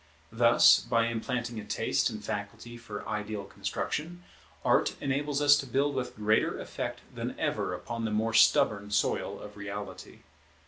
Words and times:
Thus, 0.31 0.79
by 0.79 1.05
implanting 1.05 1.59
a 1.59 1.63
taste 1.63 2.09
and 2.09 2.25
faculty 2.25 2.75
for 2.75 3.07
ideal 3.07 3.43
construction, 3.43 4.23
Art 4.65 4.95
enables 4.99 5.43
us 5.43 5.55
to 5.57 5.67
build 5.67 5.93
with 5.93 6.15
greater 6.15 6.59
effect 6.59 7.01
than 7.13 7.39
ever 7.39 7.75
upon 7.75 8.03
the 8.05 8.09
more 8.09 8.33
stubborn 8.33 8.89
soil 8.89 9.39
of 9.39 9.55
reality. 9.57 10.21